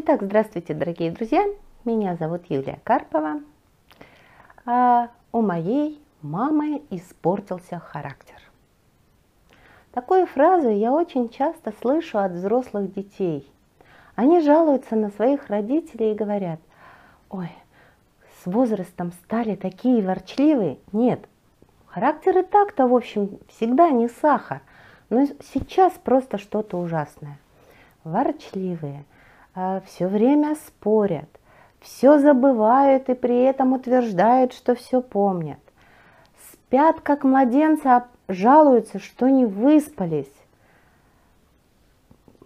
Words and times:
Итак, 0.00 0.22
здравствуйте, 0.22 0.74
дорогие 0.74 1.10
друзья. 1.10 1.44
Меня 1.84 2.14
зовут 2.14 2.42
Юлия 2.48 2.78
Карпова. 2.84 3.40
А 4.64 5.08
у 5.32 5.42
моей 5.42 6.00
мамы 6.22 6.82
испортился 6.90 7.80
характер. 7.80 8.36
Такую 9.90 10.26
фразу 10.28 10.68
я 10.68 10.92
очень 10.92 11.28
часто 11.28 11.74
слышу 11.80 12.18
от 12.18 12.30
взрослых 12.30 12.94
детей. 12.94 13.50
Они 14.14 14.40
жалуются 14.40 14.94
на 14.94 15.10
своих 15.10 15.48
родителей 15.48 16.12
и 16.12 16.16
говорят, 16.16 16.60
ой, 17.28 17.50
с 18.40 18.46
возрастом 18.46 19.10
стали 19.24 19.56
такие 19.56 20.00
ворчливые. 20.00 20.78
Нет, 20.92 21.28
характер 21.86 22.38
и 22.38 22.42
так-то, 22.42 22.86
в 22.86 22.94
общем, 22.94 23.40
всегда 23.48 23.90
не 23.90 24.06
сахар. 24.06 24.60
Но 25.10 25.26
сейчас 25.52 25.94
просто 25.94 26.38
что-то 26.38 26.78
ужасное. 26.78 27.36
Ворчливые, 28.04 29.04
все 29.86 30.06
время 30.06 30.54
спорят, 30.66 31.28
все 31.80 32.18
забывают 32.18 33.08
и 33.08 33.14
при 33.14 33.42
этом 33.42 33.72
утверждают, 33.72 34.52
что 34.52 34.74
все 34.74 35.00
помнят. 35.00 35.58
Спят, 36.52 37.00
как 37.00 37.24
младенцы, 37.24 37.86
а 37.86 38.08
жалуются, 38.28 38.98
что 38.98 39.28
не 39.28 39.46
выспались. 39.46 40.32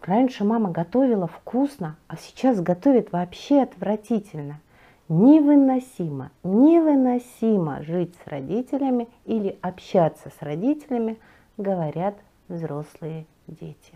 Раньше 0.02 0.45
мама 0.45 0.71
готовила 0.71 1.27
вкусно, 1.27 1.97
а 2.09 2.16
сейчас 2.16 2.61
готовит 2.61 3.13
вообще 3.13 3.63
отвратительно. 3.63 4.60
Невыносимо, 5.09 6.30
невыносимо 6.43 7.83
жить 7.83 8.15
с 8.24 8.27
родителями 8.27 9.09
или 9.27 9.59
общаться 9.60 10.30
с 10.30 10.43
родителями, 10.43 11.19
говорят 11.59 12.15
взрослые 12.49 13.27
дети. 13.47 13.93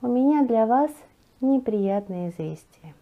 У 0.00 0.06
меня 0.06 0.44
для 0.44 0.66
вас 0.66 0.90
неприятные 1.42 2.30
известия. 2.30 2.94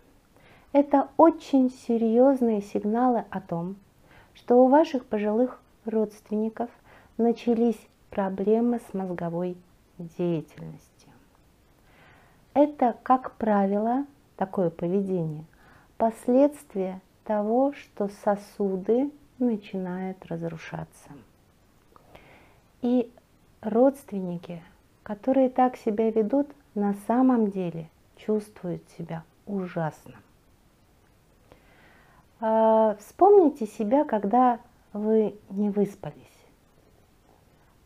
Это 0.72 1.08
очень 1.16 1.70
серьезные 1.70 2.62
сигналы 2.62 3.24
о 3.30 3.40
том, 3.40 3.76
что 4.34 4.64
у 4.64 4.68
ваших 4.68 5.04
пожилых 5.06 5.60
родственников 5.84 6.70
начались 7.16 7.78
проблемы 8.10 8.80
с 8.90 8.94
мозговой 8.94 9.56
деятельностью. 9.98 11.10
Это, 12.54 12.96
как 13.02 13.32
правило, 13.36 14.06
такое 14.36 14.70
поведение 14.70 15.44
последствия 16.00 17.00
того, 17.24 17.72
что 17.74 18.08
сосуды 18.24 19.10
начинают 19.38 20.24
разрушаться. 20.26 21.10
И 22.80 23.12
родственники, 23.60 24.62
которые 25.02 25.50
так 25.50 25.76
себя 25.76 26.10
ведут, 26.10 26.48
на 26.74 26.94
самом 27.06 27.50
деле 27.50 27.90
чувствуют 28.24 28.82
себя 28.96 29.22
ужасно. 29.46 30.14
А, 32.40 32.96
вспомните 33.00 33.66
себя, 33.66 34.04
когда 34.04 34.58
вы 34.92 35.34
не 35.50 35.70
выспались. 35.70 36.14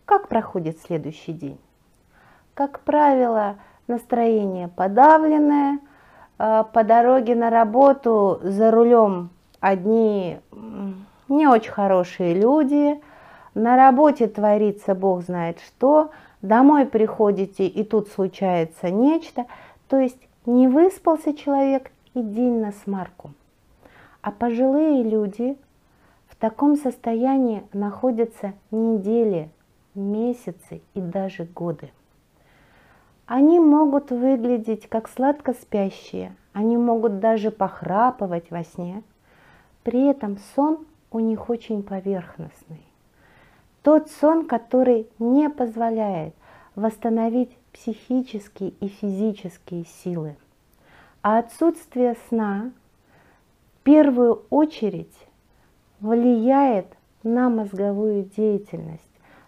Как 0.05 0.29
проходит 0.29 0.79
следующий 0.81 1.33
день? 1.33 1.59
Как 2.55 2.81
правило, 2.81 3.57
настроение 3.87 4.69
подавленное– 4.69 5.79
Э, 6.39 6.65
по 6.73 6.85
дороге 6.85 7.35
на 7.35 7.51
работу 7.51 8.41
за 8.43 8.71
рулем 8.71 9.31
одни 9.61 10.39
не 11.29 11.47
очень 11.47 11.71
хорошие 11.71 12.35
люди, 12.35 13.01
на 13.55 13.77
работе 13.77 14.27
творится 14.27 14.95
бог 14.95 15.23
знает 15.23 15.59
что, 15.61 16.11
домой 16.43 16.87
приходите 16.87 17.67
и 17.67 17.85
тут 17.85 18.09
случается 18.09 18.91
нечто, 18.91 19.47
то 19.89 19.99
есть 19.99 20.21
не 20.47 20.69
выспался 20.69 21.35
человек 21.35 21.91
и 22.15 22.23
день 22.23 22.61
на 22.61 22.73
смарку. 22.73 23.33
А 24.23 24.31
пожилые 24.31 25.03
люди 25.03 25.57
в 26.29 26.37
таком 26.37 26.77
состоянии 26.77 27.65
находятся 27.73 28.55
недели, 28.71 29.51
месяцы 29.95 30.83
и 30.95 31.01
даже 31.01 31.45
годы. 31.45 31.91
Они 33.27 33.59
могут 33.59 34.11
выглядеть 34.11 34.89
как 34.89 35.09
сладко 35.09 35.55
спящие, 35.55 36.37
они 36.53 36.77
могут 36.77 37.21
даже 37.21 37.51
похрапывать 37.51 38.51
во 38.51 38.65
сне. 38.65 39.03
При 39.83 40.07
этом 40.07 40.39
сон 40.55 40.87
у 41.11 41.21
них 41.21 41.49
очень 41.49 41.83
поверхностный. 41.83 42.83
Тот 43.83 44.11
сон, 44.11 44.47
который 44.47 45.09
не 45.19 45.49
позволяет 45.49 46.35
восстановить 46.75 47.57
психические 47.75 48.71
и 48.81 48.89
физические 48.89 49.85
силы. 49.85 50.37
А 51.23 51.39
отсутствие 51.39 52.17
сна 52.29 52.71
в 53.79 53.83
первую 53.83 54.43
очередь 54.49 55.15
влияет 56.01 56.87
на 57.23 57.51
мозговую 57.51 58.25
деятельность, 58.37 59.03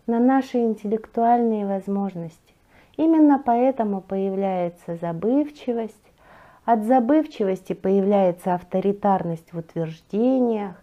на 0.06 0.18
наши 0.18 0.58
интеллектуальные 0.58 1.66
возможности. 1.66 2.54
Именно 2.96 3.38
поэтому 3.38 4.00
появляется 4.00 4.96
забывчивость, 4.96 5.94
от 6.64 6.84
забывчивости 6.84 7.74
появляется 7.74 8.54
авторитарность 8.54 9.52
в 9.52 9.58
утверждениях, 9.58 10.82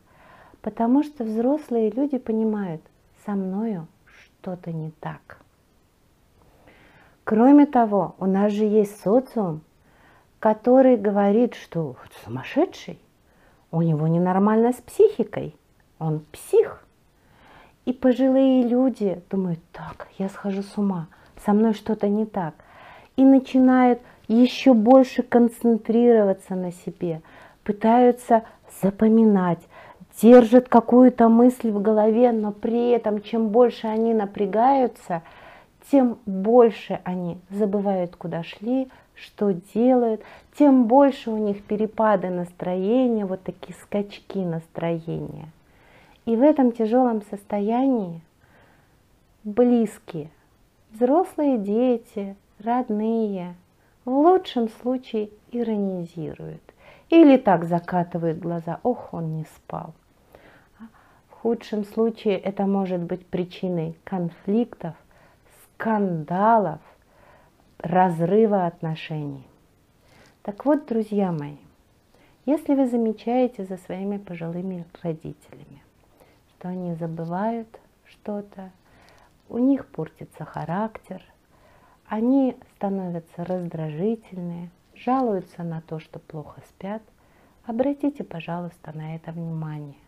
потому 0.61 1.03
что 1.03 1.23
взрослые 1.25 1.89
люди 1.89 2.17
понимают, 2.17 2.81
со 3.25 3.31
мною 3.31 3.87
что-то 4.05 4.71
не 4.71 4.91
так. 4.91 5.43
Кроме 7.33 7.65
того, 7.65 8.13
у 8.19 8.27
нас 8.27 8.51
же 8.51 8.63
есть 8.63 9.01
социум, 9.01 9.61
который 10.39 10.97
говорит, 10.97 11.55
что 11.55 11.95
сумасшедший, 12.23 12.99
у 13.71 13.81
него 13.81 14.07
ненормально 14.07 14.71
с 14.71 14.75
психикой, 14.75 15.55
он 15.97 16.19
псих. 16.31 16.85
И 17.85 17.91
пожилые 17.91 18.67
люди 18.67 19.19
думают, 19.31 19.59
так, 19.71 20.09
я 20.19 20.29
схожу 20.29 20.61
с 20.61 20.77
ума– 20.77 21.07
со 21.43 21.53
мной 21.53 21.73
что-то 21.73 22.07
не 22.07 22.27
так. 22.27 22.53
И 23.15 23.23
начинают 23.23 23.99
еще 24.27 24.75
больше 24.75 25.23
концентрироваться 25.23 26.53
на 26.53 26.71
себе, 26.71 27.23
пытаются 27.63 28.43
запоминать, 28.79 29.59
держат 30.21 30.69
какую-то 30.69 31.29
мысль 31.29 31.71
в 31.71 31.81
голове, 31.81 32.31
но 32.31 32.51
при 32.51 32.91
этом 32.91 33.23
чем 33.23 33.49
больше 33.49 33.87
они 33.87 34.13
напрягаются, 34.13 35.23
тем 35.91 36.17
больше 36.25 36.99
они 37.03 37.37
забывают, 37.49 38.15
куда 38.15 38.43
шли, 38.43 38.89
что 39.15 39.51
делают, 39.51 40.21
тем 40.57 40.85
больше 40.85 41.29
у 41.29 41.37
них 41.37 41.63
перепады 41.63 42.29
настроения, 42.29 43.25
вот 43.25 43.43
такие 43.43 43.75
скачки 43.81 44.39
настроения. 44.39 45.49
И 46.25 46.35
в 46.35 46.41
этом 46.41 46.71
тяжелом 46.71 47.21
состоянии 47.29 48.21
близкие, 49.43 50.29
Взрослые 50.93 51.57
дети, 51.57 52.35
родные, 52.59 53.55
в 54.05 54.11
лучшем 54.11 54.69
случае 54.69 55.31
иронизируют 55.51 56.61
или 57.09 57.35
так 57.37 57.63
закатывают 57.63 58.37
глаза, 58.37 58.79
ох, 58.83 59.11
он 59.11 59.37
не 59.37 59.45
спал. 59.55 59.95
В 61.29 61.33
худшем 61.41 61.83
случае 61.83 62.37
это 62.37 62.67
может 62.67 63.01
быть 63.01 63.25
причиной 63.25 63.97
конфликтов, 64.03 64.93
скандалов, 65.83 66.79
разрыва 67.77 68.67
отношений. 68.67 69.45
Так 70.41 70.63
вот, 70.63 70.85
друзья 70.85 71.33
мои, 71.33 71.57
если 72.45 72.73
вы 72.73 72.87
замечаете 72.87 73.65
за 73.65 73.75
своими 73.75 74.17
пожилыми 74.17 74.85
родителями, 75.01 75.83
что 76.47 76.69
они 76.69 76.95
забывают 76.95 77.67
что-то, 78.05 78.71
у 79.49 79.57
них 79.57 79.85
портится 79.87 80.45
характер, 80.45 81.21
они 82.07 82.55
становятся 82.77 83.43
раздражительные, 83.43 84.69
жалуются 84.95 85.63
на 85.63 85.81
то, 85.81 85.99
что 85.99 86.19
плохо 86.19 86.61
спят, 86.69 87.01
обратите, 87.65 88.23
пожалуйста, 88.23 88.95
на 88.95 89.17
это 89.17 89.33
внимание. 89.33 89.99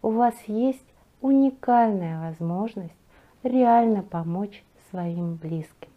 У 0.00 0.08
вас 0.08 0.34
есть 0.46 0.86
уникальная 1.20 2.18
возможность 2.18 2.96
реально 3.42 4.02
помочь 4.02 4.64
своим 4.92 5.34
близким. 5.34 5.88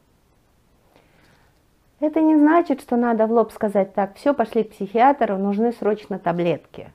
Это 2.00 2.22
не 2.22 2.38
значит, 2.38 2.82
что 2.82 2.96
надо 2.96 3.28
в 3.28 3.32
лоб 3.32 3.52
сказать 3.52 3.94
так, 3.94 4.16
все, 4.16 4.34
пошли 4.34 4.64
к 4.64 4.72
психиатру, 4.72 5.38
нужны 5.38 5.72
срочно 5.74 6.18
таблетки. 6.18 6.92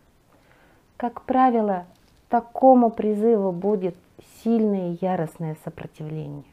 Как 0.96 1.22
правило, 1.22 1.86
такому 2.28 2.90
призыву 2.90 3.52
будет 3.52 3.96
сильное 4.42 4.92
и 4.92 4.98
яростное 5.00 5.56
сопротивление. 5.64 6.44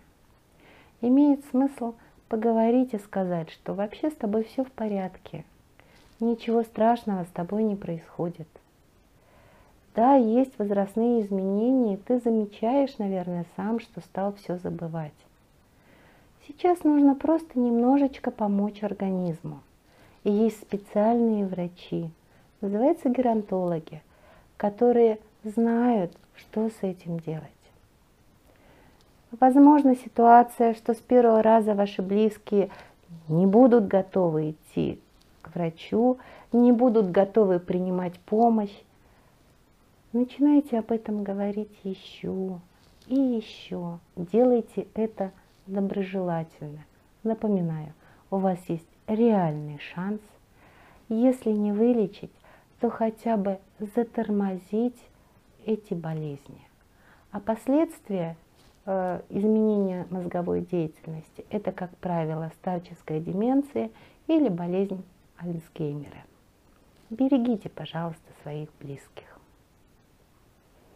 Имеет 1.02 1.46
смысл 1.46 1.96
поговорить 2.30 2.94
и 2.94 3.00
сказать, 3.00 3.50
что 3.50 3.74
вообще 3.74 4.10
с 4.10 4.16
тобой 4.16 4.44
все 4.44 4.64
в 4.64 4.72
порядке, 4.72 5.46
ничего 6.20 6.64
страшного 6.64 7.24
с 7.24 7.30
тобой 7.30 7.64
не 7.64 7.76
происходит. 7.76 8.48
Да, 9.96 10.16
есть 10.16 10.58
возрастные 10.60 11.22
изменения, 11.22 11.96
и 11.96 11.98
ты 11.98 12.20
замечаешь, 12.20 12.98
наверное, 12.98 13.46
сам, 13.56 13.80
что 13.80 14.00
стал 14.02 14.34
все 14.36 14.58
забывать. 14.58 15.14
Сейчас 16.48 16.86
нужно 16.86 17.14
просто 17.14 17.60
немножечко 17.60 18.32
помочь 18.32 18.82
организму. 18.82 19.60
И 20.24 20.32
есть 20.32 20.62
специальные 20.62 21.46
врачи, 21.46 22.10
называются 22.62 23.10
геронтологи, 23.10 24.02
которые 24.56 25.20
знают, 25.44 26.12
что 26.36 26.70
с 26.70 26.84
этим 26.84 27.20
делать. 27.20 27.44
Возможно 29.32 29.96
ситуация, 29.96 30.74
что 30.74 30.94
с 30.94 30.98
первого 30.98 31.44
раза 31.44 31.74
ваши 31.74 32.02
близкие 32.02 32.70
не 33.28 33.46
будут 33.46 33.88
готовы 33.88 34.52
идти 34.52 35.02
к 35.42 35.54
врачу, 35.54 36.18
не 36.54 36.72
будут 36.72 37.12
готовы 37.12 37.60
принимать 37.60 38.18
помощь. 38.22 38.76
Начинайте 40.14 40.80
об 40.80 40.94
этом 40.94 41.24
говорить 41.24 41.78
еще 41.84 42.60
и 43.08 43.16
еще. 43.16 44.00
Делайте 44.16 44.88
это 44.94 45.32
доброжелательно. 45.68 46.86
Напоминаю, 47.24 47.94
у 48.32 48.38
вас 48.38 48.60
есть 48.68 48.88
реальный 49.08 49.80
шанс, 49.94 50.22
если 51.10 51.52
не 51.52 51.72
вылечить, 51.72 52.32
то 52.80 52.90
хотя 52.90 53.38
бы 53.38 53.60
затормозить 53.96 54.98
эти 55.66 55.94
болезни. 55.94 56.62
А 57.32 57.40
последствия 57.40 58.36
Э, 58.90 59.20
изменение 59.28 60.08
мозговой 60.10 60.62
деятельности. 60.62 61.46
Это, 61.50 61.74
как 61.74 61.90
правило, 61.98 62.50
старческая 62.62 63.20
деменция 63.20 63.92
или 64.28 64.48
болезнь 64.48 65.04
Альцгеймера. 65.36 66.24
Берегите, 67.10 67.68
пожалуйста, 67.68 68.22
своих 68.42 68.70
близких. 68.80 69.27